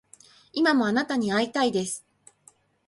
[0.51, 2.03] 今もあなたに逢いたいです